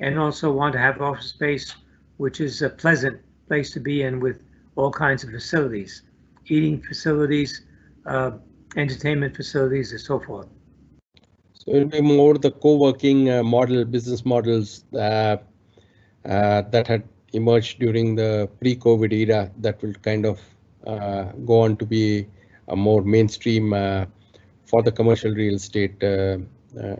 [0.00, 1.74] and also want to have office space
[2.16, 4.40] which is a pleasant place to be in with
[4.78, 6.02] all kinds of facilities,
[6.46, 7.62] eating facilities,
[8.06, 8.30] uh,
[8.76, 10.46] entertainment facilities, and so forth.
[11.52, 15.36] So it'll be more the co-working uh, model, business models uh,
[16.24, 20.40] uh that had emerged during the pre-COVID era that will kind of
[20.86, 22.26] uh, go on to be
[22.68, 24.04] a more mainstream uh,
[24.64, 26.02] for the commercial real estate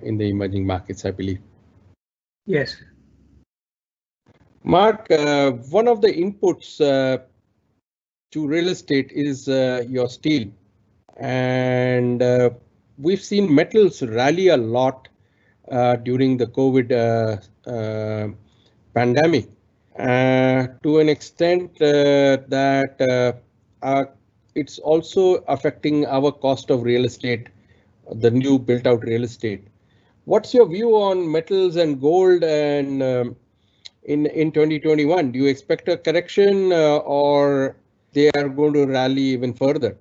[0.09, 1.41] in the emerging markets, I believe.
[2.47, 2.77] Yes.
[4.65, 7.19] Mark, uh, one of the inputs uh,
[8.31, 10.49] to real estate is uh, your steel.
[11.17, 12.23] And
[12.99, 15.09] we've seen metals rally a lot
[16.05, 16.93] during the COVID
[18.95, 19.49] pandemic.
[19.99, 22.95] Uh, to an extent uh, that
[23.83, 24.05] uh,
[24.55, 27.49] it's also affecting our cost of real estate,
[28.13, 29.67] the new built out real estate.
[30.25, 33.37] What's your view on metals and gold and um,
[34.05, 35.33] in in 2021?
[35.33, 37.75] Do you expect a correction uh, or
[38.13, 39.97] they are going to rally even further?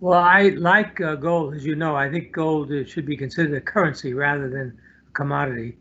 [0.00, 1.96] Well, I like uh, gold, as you know.
[1.96, 5.76] I think gold should be considered a currency rather than a commodity,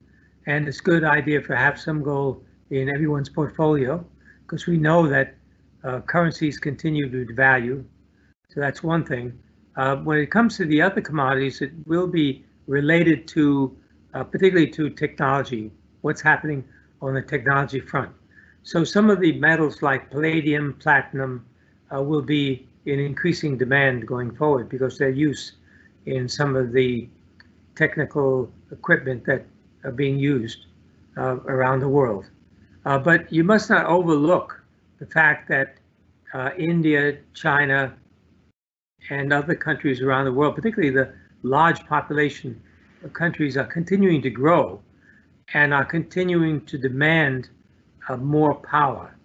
[0.47, 4.03] and it's a good idea to have some gold in everyone's portfolio
[4.41, 5.35] because we know that
[5.83, 7.85] uh, currencies continue to devalue.
[8.49, 9.37] So that's one thing.
[9.75, 13.77] Uh, when it comes to the other commodities, it will be related to,
[14.15, 16.63] uh, particularly to technology, what's happening
[17.01, 18.11] on the technology front.
[18.67, 21.45] So some of the metals like palladium, platinum
[21.89, 25.53] uh, will be in increasing demand going forward because their use
[26.05, 27.07] in some of the
[27.75, 29.45] technical equipment that
[29.85, 30.65] are being used
[31.15, 32.25] uh, around the world.
[32.83, 34.61] Uh, but you must not overlook
[34.99, 35.77] the fact that
[36.33, 37.95] uh, India, China,
[39.09, 42.61] and other countries around the world, particularly the large population
[43.13, 44.81] countries, are continuing to grow
[45.53, 47.47] and are continuing to demand
[48.09, 49.15] uh, more power.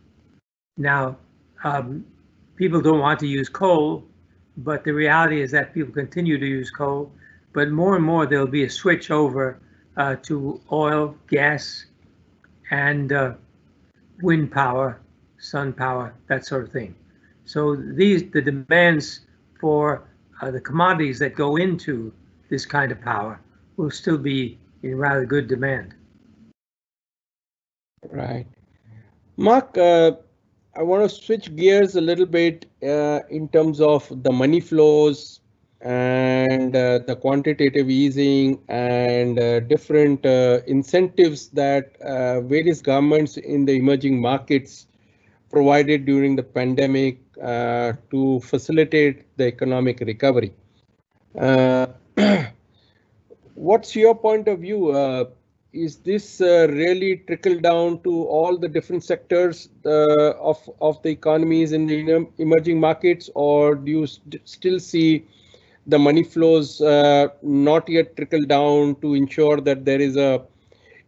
[0.76, 1.16] Now,
[1.64, 2.04] um,
[2.56, 4.04] people don't want to use coal,
[4.56, 7.12] but the reality is that people continue to use coal.
[7.52, 9.60] But more and more, there'll be a switch over
[9.96, 11.84] uh, to oil, gas,
[12.70, 13.34] and uh,
[14.22, 15.00] wind power,
[15.38, 16.94] sun power, that sort of thing.
[17.44, 19.20] So these the demands
[19.60, 20.08] for
[20.40, 22.12] uh, the commodities that go into
[22.48, 23.40] this kind of power
[23.76, 25.94] will still be in rather good demand.
[28.10, 28.46] Right.
[29.36, 30.12] Mark, uh,
[30.76, 35.40] I want to switch gears a little bit uh, in terms of the money flows
[35.80, 43.64] and uh, the quantitative easing and uh, different uh, incentives that uh, various governments in
[43.64, 44.86] the emerging markets
[45.50, 47.18] provided during the pandemic
[48.10, 50.52] to facilitate the economic recovery.
[53.54, 54.92] what's your point of view?
[55.72, 61.08] Is this uh, really trickle down to all the different sectors uh, of of the
[61.08, 65.24] economies in the emerging markets, or do you st still see
[65.87, 70.42] the money flows uh, not yet trickle down to ensure that there is a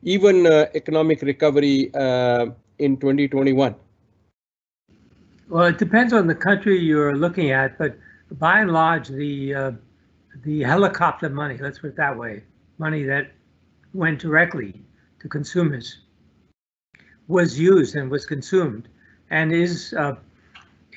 [0.03, 2.47] even uh, economic recovery uh,
[2.79, 3.75] in 2021?
[5.49, 7.97] Well, it depends on the country you're looking at, but
[8.33, 9.73] by and large, the uh,
[10.43, 12.43] the helicopter money, let's put it that way,
[12.79, 13.31] money that
[13.95, 14.85] went directly
[15.21, 16.01] to consumers,
[17.29, 18.89] was used and was consumed,
[19.31, 20.17] and is uh,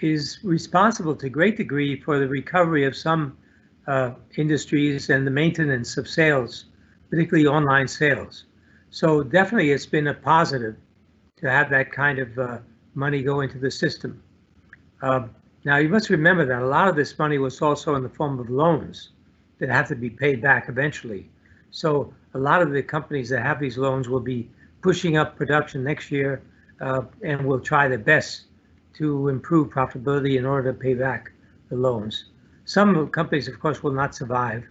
[0.02, 3.38] is responsible to a great degree for the recovery of some
[3.88, 6.66] uh, industries and the maintenance of sales,
[7.10, 8.46] particularly online sales.
[8.90, 10.76] So definitely, it's been a positive
[11.38, 12.58] to have that kind of uh,
[12.96, 14.22] money go into the system.
[15.02, 15.28] Uh,
[15.64, 18.40] now you must remember that a lot of this money was also in the form
[18.40, 19.10] of loans
[19.60, 21.30] that have to be paid back eventually.
[21.72, 24.48] So a lot of the companies that have these loans will be
[24.82, 26.44] pushing up production next year
[26.82, 28.44] uh, and will try their best
[28.94, 31.32] to improve profitability in order to pay back
[31.70, 32.26] the loans.
[32.66, 34.64] Some companies, of course, will not survive,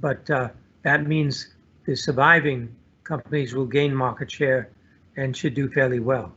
[0.00, 0.48] but uh,
[0.82, 4.70] that means the surviving companies will gain market share
[5.16, 6.32] and should do fairly well.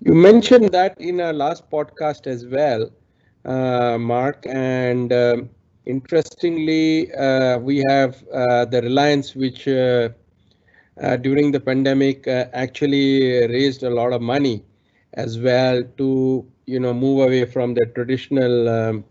[0.00, 2.90] You mentioned that in our last podcast as well,
[3.44, 5.50] uh, Mark, and um,
[5.90, 10.08] interestingly, uh, we have uh, the Reliance, which uh,
[11.20, 14.64] during the pandemic actually raised a lot of money
[15.14, 19.04] as well to you know move away from the traditional um,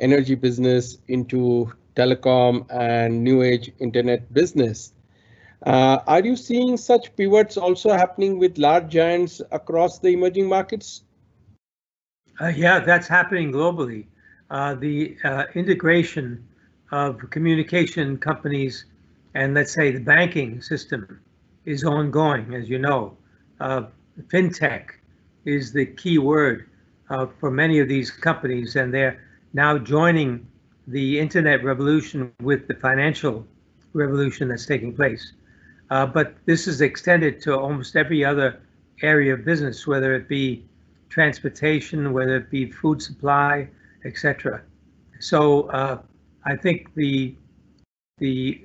[0.00, 4.92] energy business into telecom and new age internet business.
[5.64, 11.04] Uh, are you seeing such pivots also happening with large giants across the emerging markets?
[12.40, 14.06] Uh, yeah, that's happening globally.
[14.54, 16.46] Uh, the uh, integration
[16.92, 18.84] of communication companies
[19.34, 21.18] and let's say the banking system
[21.64, 23.16] is ongoing, as you know.
[23.58, 23.82] Uh,
[24.28, 24.90] fintech
[25.44, 26.70] is the key word
[27.40, 29.20] for many of these companies, and they're
[29.54, 30.46] now joining
[30.86, 33.44] the internet revolution with the financial
[33.92, 35.32] revolution that's taking place.
[35.90, 38.60] Uh, but this is extended to almost every other
[39.02, 40.64] area of business, whether it be
[41.08, 43.68] transportation, whether it be food supply,
[44.04, 44.62] etc.
[45.20, 46.02] So uh,
[46.44, 47.36] I think the
[48.18, 48.62] the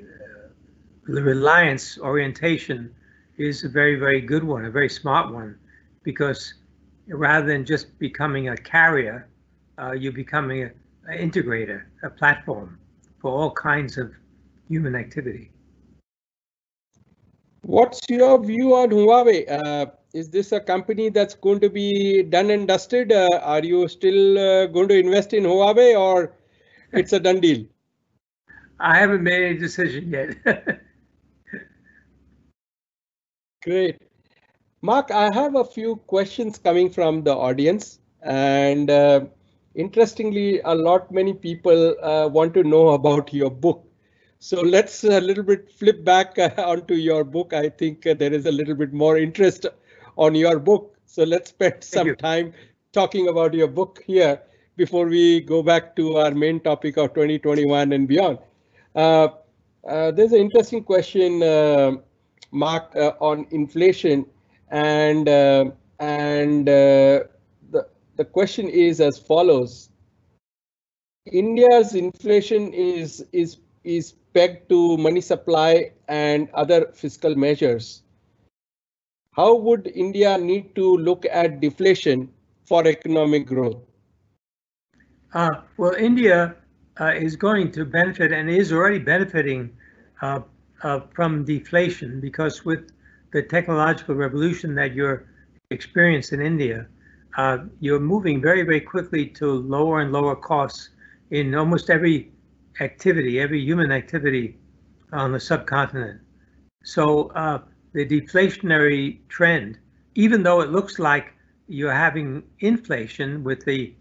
[1.08, 2.94] the reliance orientation
[3.38, 5.58] is a very very good one, a very smart one,
[6.04, 6.54] because
[7.08, 9.28] rather than just becoming a carrier,
[9.82, 10.74] uh, you're becoming an
[11.18, 12.78] integrator, a platform
[13.20, 14.12] for all kinds of
[14.68, 15.52] human activity.
[17.62, 19.50] What's your view on Huawei?
[19.50, 23.12] Uh, is this a company that's going to be done and dusted?
[23.12, 26.34] Uh, are you still uh, going to invest in Huawei or
[26.92, 27.66] it's a done deal?
[28.80, 30.36] I haven't made a decision yet.
[33.64, 33.98] Great.
[34.82, 39.26] Mark, I have a few questions coming from the audience and uh,
[39.76, 43.86] interestingly, a lot many people uh, want to know about your book.
[44.40, 47.54] So let's a little bit flip back uh, onto your book.
[47.54, 49.66] I think uh, there is a little bit more interest
[50.20, 50.96] on your book.
[51.06, 52.54] So let's spend some time
[52.92, 54.42] talking about your book here
[54.76, 58.38] before we go back to our main topic of 2021 and beyond.
[58.96, 59.30] Uh,
[59.88, 61.92] uh, there's an interesting question, uh,
[62.52, 64.26] Mark, uh, on inflation,
[64.70, 65.28] and
[66.00, 67.30] and the
[68.16, 69.90] the question is as follows:
[71.32, 78.04] India's inflation is is is pegged to money supply and other fiscal measures.
[79.40, 82.30] How would India need to look at deflation
[82.68, 83.78] for economic growth?
[85.34, 86.58] Uh, well, India
[87.00, 89.70] uh, is going to benefit and is already benefiting
[90.22, 90.42] uh,
[90.84, 92.92] uh from deflation because with
[93.32, 95.24] the technological revolution that you're
[95.72, 96.88] experiencing in India,
[97.38, 100.90] uh, you're moving very, very quickly to lower and lower costs
[101.32, 102.30] in almost every
[102.82, 104.58] activity, every human activity
[105.14, 106.20] on the subcontinent.
[106.84, 107.60] So uh,
[107.94, 109.78] the deflationary trend,
[110.16, 111.34] even though it looks like
[111.68, 113.94] you're having inflation with the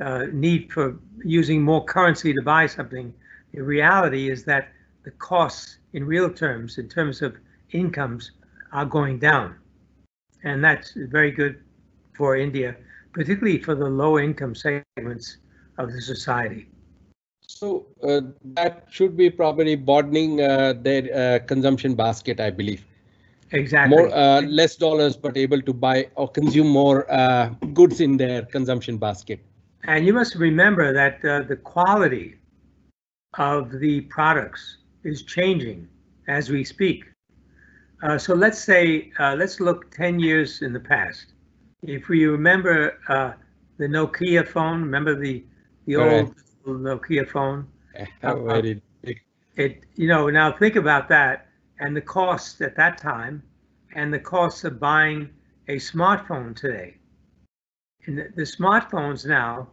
[0.00, 3.12] uh, need for using more currency to buy something,
[3.52, 4.72] the reality is that
[5.04, 7.36] the costs in real terms, in terms of
[7.70, 8.32] incomes,
[8.72, 9.56] are going down.
[10.42, 11.62] And that's very good
[12.14, 12.76] for India,
[13.12, 15.38] particularly for the low income segments
[15.78, 16.68] of the society.
[17.46, 18.20] So uh,
[18.54, 22.84] that should be probably broadening uh, their uh, consumption basket, I believe.
[23.52, 23.96] Exactly.
[23.96, 28.42] More, uh, less dollars, but able to buy or consume more uh, goods in their
[28.42, 29.40] consumption basket.
[29.84, 32.36] And you must remember that uh, the quality
[33.38, 35.88] of the products is changing
[36.28, 37.04] as we speak.
[38.02, 41.32] Uh, so let's say, uh, let's look 10 years in the past.
[41.82, 43.32] If we remember uh,
[43.78, 45.44] the Nokia phone, remember the
[45.86, 46.34] the old
[46.66, 47.66] Nokia phone?
[48.22, 48.80] Very.
[49.56, 51.43] It, you know, now think about that
[51.80, 53.42] and the cost at that time
[53.94, 55.30] and the cost of buying
[55.68, 56.96] a smartphone today.
[58.06, 59.68] And the, the smartphones now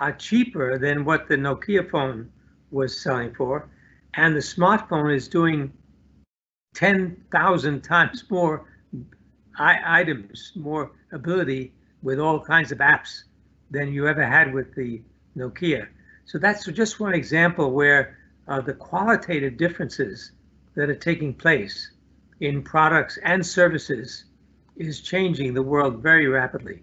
[0.00, 2.30] are cheaper than what the Nokia phone
[2.70, 3.68] was selling for.
[4.14, 5.72] And the smartphone is doing
[6.74, 8.66] 10,000 times more
[9.56, 13.24] items, more ability with all kinds of apps
[13.70, 15.00] than you ever had with the
[15.36, 15.86] Nokia.
[16.26, 20.32] So that's just one example where uh, the qualitative differences
[20.74, 21.90] that are taking place
[22.40, 24.24] in products and services
[24.76, 26.82] is changing the world very rapidly.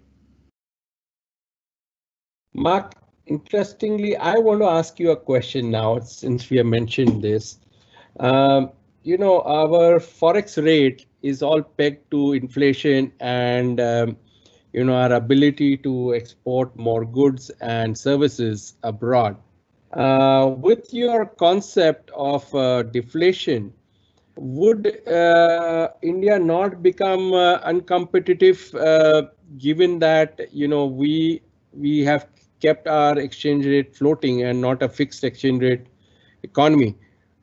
[2.54, 2.94] Mark,
[3.26, 7.58] interestingly, I want to ask you a question now since we have mentioned this.
[8.20, 8.70] Um,
[9.02, 14.16] you know, our forex rate is all pegged to inflation and um,
[14.72, 19.36] you know our ability to export more goods and services abroad.
[19.92, 23.72] Uh, with your concept of uh, deflation,
[24.36, 29.28] would uh, India not become uh, uncompetitive uh,
[29.58, 32.26] given that you know we we have
[32.60, 35.86] kept our exchange rate floating and not a fixed exchange rate
[36.42, 36.96] economy?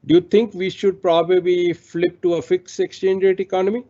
[0.05, 3.83] Do you think we should probably flip to a fixed exchange rate economy?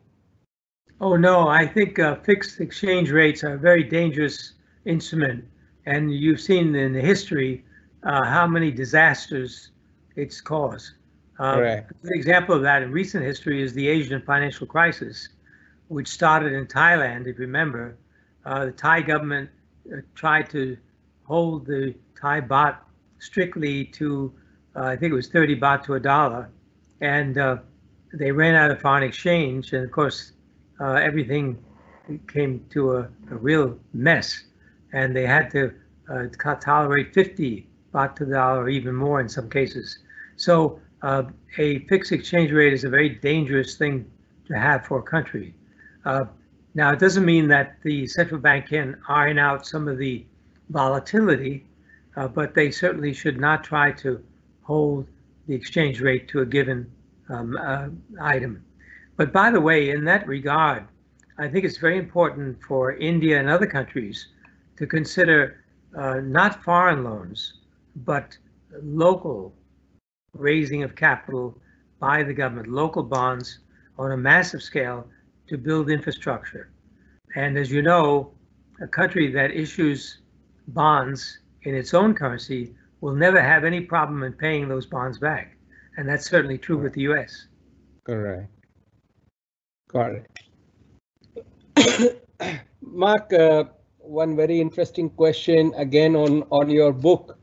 [1.00, 4.54] Oh no, I think uh, fixed exchange rates are a very dangerous
[4.86, 5.46] instrument,
[5.86, 7.64] and you've seen in the history
[8.04, 9.72] uh, how many disasters
[10.16, 10.92] it's caused.
[11.40, 15.30] Uh, A good example of that in recent history is the Asian financial crisis,
[15.88, 17.22] which started in Thailand.
[17.22, 17.98] If you remember,
[18.46, 19.50] uh, the Thai government
[19.92, 20.78] uh, tried to
[21.24, 22.78] hold the Thai baht
[23.20, 24.34] strictly to,
[24.76, 26.50] uh, I think it was 30 baht to a dollar,
[27.00, 27.58] and uh,
[28.14, 30.34] they ran out of foreign exchange, and of course,
[30.82, 31.58] uh, everything
[32.28, 34.44] came to a, a, real mess,
[34.92, 35.74] and they had to
[36.60, 40.00] tolerate 50 baht to the dollar, or even more in some cases.
[40.36, 41.24] So uh,
[41.58, 44.10] a fixed exchange rate is a very dangerous thing
[44.48, 45.54] to have for a country.
[46.06, 46.26] Uh,
[46.76, 50.26] now, it doesn't mean that the central bank can iron out some of the
[50.70, 51.66] volatility,
[52.16, 54.24] uh, but they certainly should not try to
[54.62, 55.08] hold
[55.48, 56.90] the exchange rate to a given
[57.30, 57.88] um, uh,
[58.22, 58.64] item.
[59.18, 60.86] But by the way, in that regard,
[61.38, 64.28] I think it's very important for India and other countries
[64.78, 65.64] to consider
[65.96, 67.54] uh, not foreign loans,
[67.96, 68.38] but
[68.84, 69.54] local
[70.34, 71.58] raising of capital
[72.00, 73.60] by the government, local bonds
[73.98, 75.08] on a massive scale
[75.48, 76.72] to build infrastructure.
[77.36, 78.32] And as you know,
[78.82, 80.20] a country that issues
[80.70, 85.58] bonds in its own currency will never have any problem in paying those bonds back.
[85.98, 87.48] And that's certainly true with the US.
[88.04, 88.50] Correct.
[89.90, 90.12] Got
[91.76, 92.26] it.
[92.82, 93.66] Mark, uh,
[93.98, 97.38] one very interesting question again on, on your book.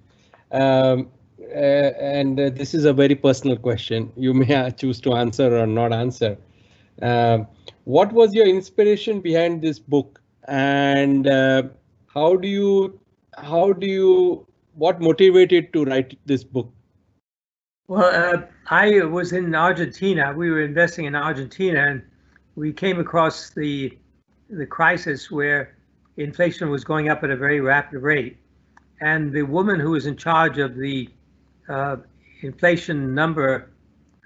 [0.52, 4.12] Um, and uh, this is a very personal question.
[4.16, 6.36] You may choose to answer or not answer.
[7.00, 7.40] Uh,
[7.84, 11.64] what was your inspiration behind this book, and uh,
[12.12, 12.98] how do you,
[13.36, 16.72] how do you, what motivated to write this book?
[17.88, 20.32] Well, uh, I was in Argentina.
[20.36, 22.02] We were investing in Argentina, and
[22.56, 23.96] we came across the
[24.48, 25.76] the crisis where
[26.16, 28.38] inflation was going up at a very rapid rate,
[29.00, 31.08] and the woman who was in charge of the
[31.68, 31.96] uh,
[32.42, 33.70] inflation number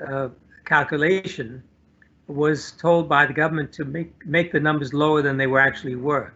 [0.07, 0.29] uh,
[0.65, 1.63] calculation
[2.27, 5.97] was told by the government to make make the numbers lower than they were actually
[5.97, 6.33] were.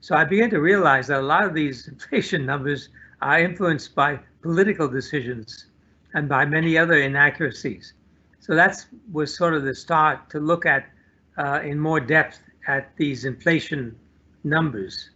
[0.00, 2.88] So I began to realize that a lot of these inflation numbers
[3.20, 5.66] are influenced by political decisions
[6.14, 7.94] and by many other inaccuracies.
[8.40, 10.86] So that was sort of the start to look at
[11.38, 13.96] uh, in more depth at these inflation
[14.44, 15.10] numbers.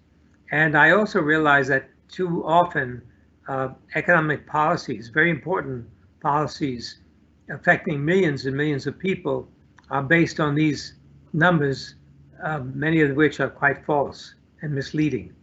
[0.51, 3.03] And I also realized that too often
[3.49, 5.87] uh, economic policies, very important
[6.21, 6.99] policies
[7.51, 9.49] affecting millions and millions of people,
[9.91, 10.95] are based on these
[11.33, 11.95] numbers,
[12.45, 15.35] uh, many of which are quite false and misleading.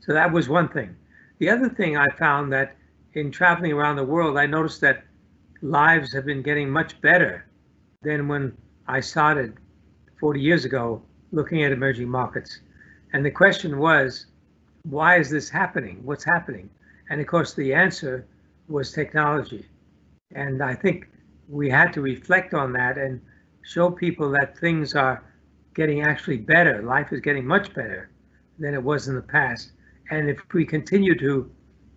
[0.00, 0.94] So that was one thing.
[1.38, 2.76] The other thing I found that
[3.14, 5.04] in traveling around the world, I noticed that
[5.60, 7.46] lives have been getting much better
[8.02, 8.56] than when
[8.86, 9.56] I started
[10.20, 11.02] 40 years ago
[11.32, 12.60] looking at emerging markets.
[13.12, 14.26] And the question was,
[14.84, 16.00] why is this happening?
[16.04, 16.70] What's happening?
[17.10, 18.26] And of course, the answer
[18.68, 19.66] was technology.
[20.34, 21.08] And I think
[21.48, 23.20] we had to reflect on that and
[23.62, 25.24] show people that things are
[25.74, 26.82] getting actually better.
[26.82, 28.10] Life is getting much better
[28.58, 29.72] than it was in the past.
[30.10, 31.50] And if we continue to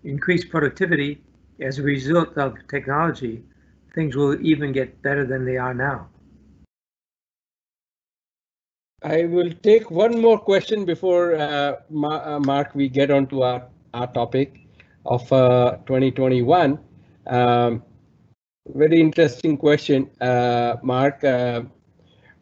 [0.03, 1.22] increase productivity
[1.59, 3.43] as a result of technology,
[3.93, 6.07] things will even get better than they are now.
[9.03, 13.41] I will take one more question before uh, Ma uh, Mark we get on to
[13.41, 14.61] our, our topic
[15.05, 16.79] of uh, 2021.
[17.27, 17.83] Um,
[18.67, 21.23] very interesting question, uh, Mark.
[21.23, 21.63] Uh,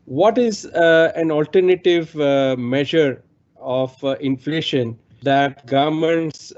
[0.05, 2.14] what is uh, an alternative
[2.57, 3.24] measure
[3.57, 6.51] of inflation that governments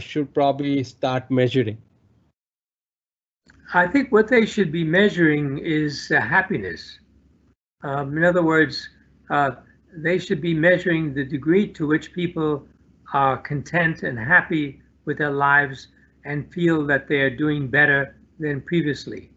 [0.00, 1.78] should probably start measuring?
[3.74, 6.98] I think what they should be measuring is happiness.
[7.82, 8.88] Um, in other words,
[9.30, 9.52] uh,
[9.96, 12.66] they should be measuring the degree to which people
[13.12, 15.88] are content and happy with their lives
[16.24, 19.30] and feel that they are doing better than previously.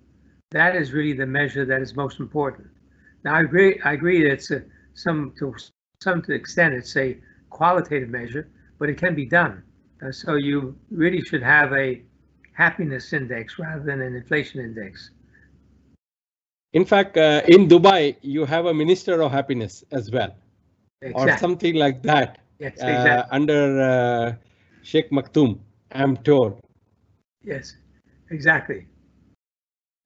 [0.52, 2.68] That is really the measure that is most important.
[3.24, 3.80] Now, I agree.
[3.86, 4.64] I agree that it's a,
[4.96, 5.56] some to
[6.02, 7.18] some extent it's a
[7.50, 8.50] qualitative measure,
[8.80, 9.64] but it can be done.
[10.04, 12.02] Uh, so you really should have a
[12.54, 15.12] happiness index rather than an inflation index.
[16.74, 20.34] In fact, uh, in Dubai, you have a minister of happiness as well,
[21.02, 21.32] exactly.
[21.32, 22.40] or something like that.
[22.60, 23.12] Yes, uh, exactly.
[23.12, 24.38] uh, under
[24.84, 25.60] Sheikh Maktoum,
[25.92, 26.60] I'm told.
[27.44, 27.76] Yes,
[28.30, 28.88] exactly.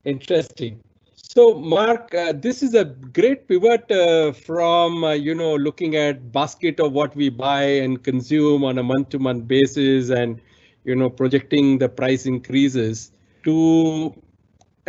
[0.05, 0.81] Interesting.
[1.15, 6.31] So, Mark, uh, this is a great pivot uh, from uh, you know looking at
[6.31, 10.41] basket of what we buy and consume on a month-to-month basis, and
[10.83, 13.11] you know projecting the price increases
[13.43, 14.13] to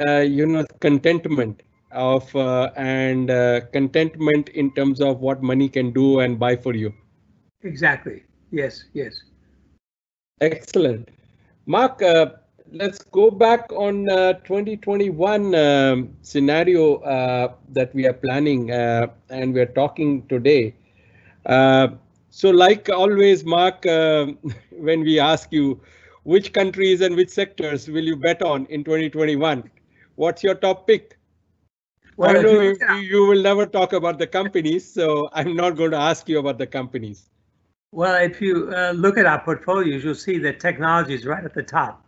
[0.07, 1.63] uh, you know contentment
[1.93, 6.75] of uh, and uh, contentment in terms of what money can do and buy for
[6.75, 6.93] you
[7.63, 9.23] exactly yes yes
[10.41, 11.09] excellent
[11.67, 12.27] mark uh,
[12.73, 19.61] let's go back on uh, 2021 um, scenario uh, that we are planning and we
[19.61, 20.75] are talking today
[22.31, 23.85] so like always mark
[24.89, 25.81] when we ask you
[26.25, 29.71] which countries and which sectors will you bet on in 2021
[30.17, 31.19] what's your top pick?
[32.17, 35.91] Well, I know you, you, will never talk about the companies, so I'm not going
[35.91, 37.29] to ask you about the companies.
[37.95, 41.55] Well, if you uh, look at our portfolios, you'll see that technology is right at
[41.55, 42.05] the top.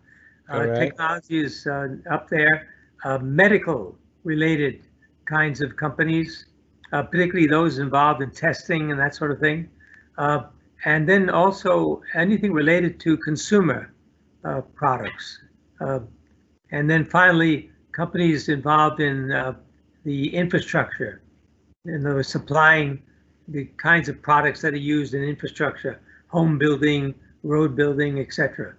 [0.53, 0.81] Uh, right.
[0.81, 2.71] Technology is uh, up there.
[3.05, 4.83] Uh, medical related
[5.27, 6.47] kinds of companies,
[6.93, 9.71] uh, particularly those involved in testing and that sort of thing.
[10.19, 10.47] Uh,
[10.87, 13.95] and then also anything related to consumer
[14.75, 15.39] products.
[16.73, 19.55] and then finally, companies involved in uh,
[20.03, 21.23] the infrastructure,
[21.85, 23.01] and they were supplying
[23.49, 28.75] the kinds of products that are used in infrastructure, home building, road building, etc.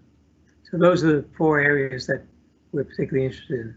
[0.70, 2.24] So those are the four areas that
[2.72, 3.76] we're particularly interested in.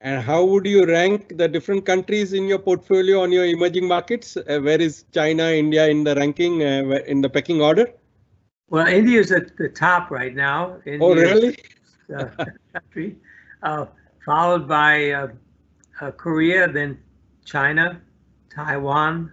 [0.00, 4.36] And how would you rank the different countries in your portfolio on your emerging markets?
[4.36, 7.86] Uh, where is China, India in the ranking, uh, in the pecking order?
[8.68, 10.78] Well, India is at the top right now.
[10.84, 11.56] India oh, really?
[12.18, 12.26] uh,
[12.72, 13.16] country.
[13.62, 13.86] Uh,
[14.24, 15.28] followed by uh,
[16.00, 16.98] uh, Korea, then
[17.44, 18.00] China,
[18.54, 19.32] Taiwan,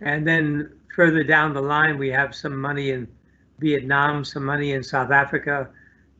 [0.00, 3.08] and then further down the line, we have some money in
[3.58, 5.70] Vietnam, some money in South Africa,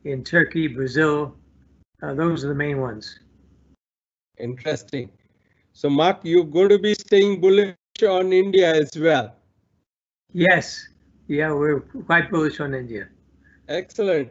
[0.03, 1.35] in Turkey, Brazil.
[2.01, 3.19] Uh, those are the main ones.
[4.37, 5.09] Interesting.
[5.73, 7.75] So, Mark, you're going to be staying bullish
[8.07, 9.35] on India as well.
[10.31, 10.87] Yes.
[11.27, 13.07] Yeah, we're quite bullish on India.
[13.67, 14.29] Excellent.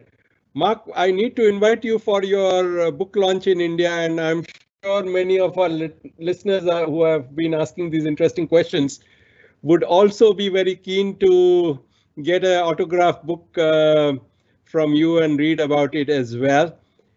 [0.55, 4.45] Mark, I need to invite you for your uh, book launch in India, and I'm
[4.85, 9.01] sure many of our li listeners are, who have been asking these interesting questions
[9.65, 11.81] would also be very keen to
[12.23, 14.13] get an autograph book uh,
[14.65, 16.77] from you and read about it as well.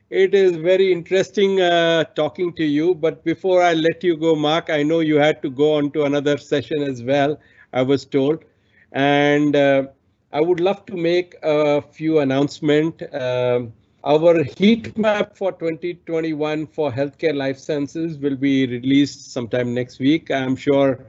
[0.09, 4.69] It is very interesting uh, talking to you, but before I let you go, Mark,
[4.69, 7.37] I know you had to go on to another session as well,
[7.73, 8.45] I was told.
[8.93, 9.87] And uh,
[10.31, 13.03] I would love to make a few announcements.
[13.13, 13.73] Um,
[14.05, 20.31] our heat map for 2021 for healthcare life sciences will be released sometime next week.
[20.31, 21.05] I'm sure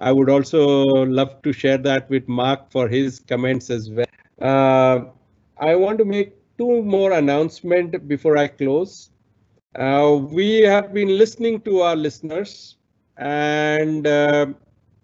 [0.00, 0.64] I would also
[1.04, 4.06] love to share that with Mark for his comments as well.
[4.40, 5.10] Uh,
[5.58, 9.10] I want to make two more announcements before I close.
[9.74, 12.76] Uh, we have been listening to our listeners
[13.18, 14.46] and uh,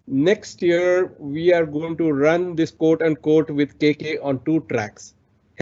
[0.07, 5.13] next year we are going to run this quote unquote with KK on two tracks,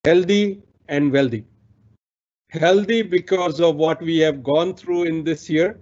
[0.05, 1.43] healthy and wealthy.
[2.51, 5.77] Healthy because of what we have gone through in this year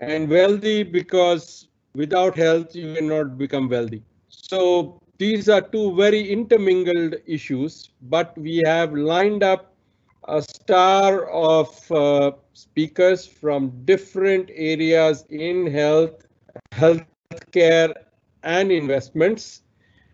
[0.00, 4.02] and wealthy because without health you cannot become wealthy.
[4.28, 9.74] So these are two very intermingled issues, but we have lined up
[10.28, 16.26] a star of uh, speakers from different areas in health,
[16.72, 17.94] health healthcare
[18.42, 19.62] and investments.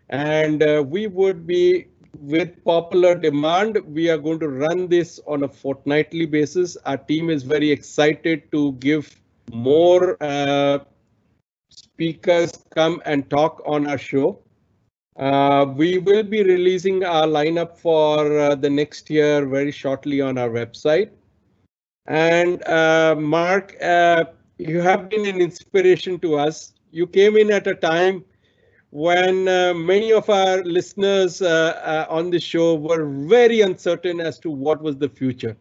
[0.09, 1.87] And uh, we would be
[2.19, 6.77] with popular demand, we are going to run this on a fortnightly basis.
[6.85, 9.19] Our team is very excited to give
[9.51, 10.79] more uh,
[11.97, 14.37] speakers come and talk on our show.
[15.17, 20.37] Uh, we will be releasing our lineup for uh, the next year very shortly on
[20.37, 21.09] our website.
[22.05, 24.25] And uh, Mark, uh,
[24.59, 26.73] you have been an inspiration to us.
[26.91, 28.23] You came in at a time
[28.91, 34.51] when uh, many of our listeners uh, on the show were very uncertain as to
[34.51, 35.57] what was the future.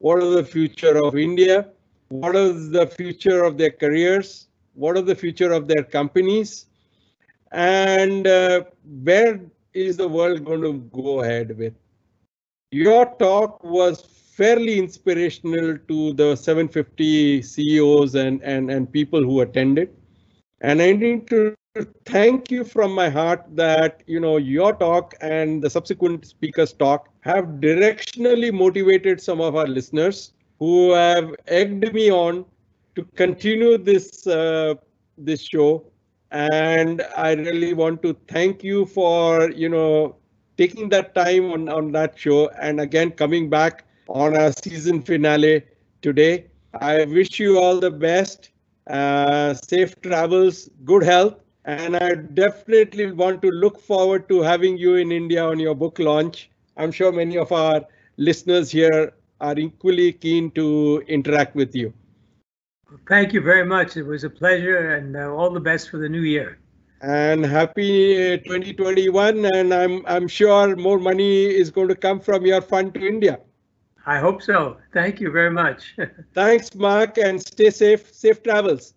[0.00, 1.68] What is the future of India?
[2.10, 4.48] What is the future of their careers?
[4.76, 6.66] What is the future of their companies?
[7.52, 8.64] and uh,
[9.02, 9.40] where
[9.72, 11.74] is the world going to go ahead with?
[12.70, 19.96] Your talk was fairly inspirational to the 750 CEOs and, and, and people who attended.
[20.60, 21.54] And I need to
[22.04, 27.10] thank you from my heart that you know your talk and the subsequent speakers talk
[27.20, 32.46] have directionally motivated some of our listeners who have egged me on
[32.96, 34.74] to continue this uh,
[35.18, 35.84] this show
[36.30, 40.16] and I really want to thank you for, you know,
[40.58, 45.62] taking that time on, on that show and again coming back on our season finale
[46.02, 46.46] today.
[46.80, 48.50] I wish you all the best,
[48.88, 54.96] uh, safe travels, good health, and I definitely want to look forward to having you
[54.96, 56.50] in India on your book launch.
[56.76, 57.82] I'm sure many of our
[58.16, 61.92] listeners here are equally keen to interact with you.
[63.08, 63.96] Thank you very much.
[63.96, 66.58] It was a pleasure and uh, all the best for the new year.
[67.02, 69.44] And happy 2021.
[69.44, 73.40] And I'm, I'm sure more money is going to come from your fund to India.
[74.06, 74.78] I hope so.
[74.92, 75.96] Thank you very much.
[76.34, 78.14] Thanks, Mark, and stay safe.
[78.14, 78.94] Safe travels.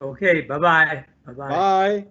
[0.00, 0.40] Okay.
[0.42, 1.04] Bye-bye.
[1.26, 1.48] Bye-bye.
[1.48, 2.06] Bye.